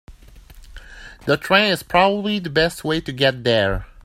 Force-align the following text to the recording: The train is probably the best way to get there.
The 1.27 1.37
train 1.37 1.65
is 1.71 1.83
probably 1.83 2.39
the 2.39 2.49
best 2.49 2.83
way 2.83 3.01
to 3.01 3.11
get 3.11 3.43
there. 3.43 3.85